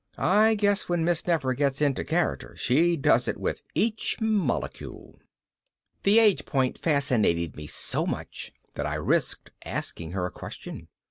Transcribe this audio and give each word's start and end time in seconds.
I 0.17 0.55
guess 0.55 0.89
when 0.89 1.05
Miss 1.05 1.27
Nefer 1.27 1.53
gets 1.53 1.79
into 1.79 2.03
character 2.03 2.55
she 2.57 2.97
does 2.97 3.27
it 3.27 3.37
with 3.37 3.61
each 3.75 4.17
molecule. 4.19 5.19
That 6.01 6.19
age 6.19 6.43
point 6.43 6.79
fascinated 6.79 7.55
me 7.55 7.67
so 7.67 8.07
much 8.07 8.51
that 8.73 8.87
I 8.87 8.95
risked 8.95 9.51
asking 9.63 10.13
her 10.13 10.25
a 10.25 10.31
question. 10.31 10.87